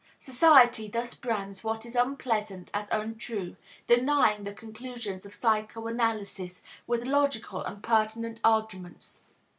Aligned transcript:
Society 0.17 0.87
thus 0.87 1.13
brands 1.13 1.63
what 1.63 1.85
is 1.85 1.95
unpleasant 1.95 2.71
as 2.73 2.89
untrue, 2.89 3.55
denying 3.85 4.45
the 4.45 4.51
conclusions 4.51 5.27
of 5.27 5.35
psychoanalysis 5.35 6.63
with 6.87 7.03
logical 7.03 7.61
and 7.65 7.83
pertinent 7.83 8.39
arguments. 8.43 9.25